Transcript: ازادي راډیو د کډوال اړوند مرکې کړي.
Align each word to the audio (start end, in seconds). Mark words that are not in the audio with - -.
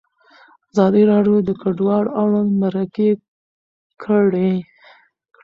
ازادي 0.69 1.03
راډیو 1.11 1.37
د 1.47 1.49
کډوال 1.61 2.05
اړوند 2.21 2.51
مرکې 2.61 3.09
کړي. 4.03 4.51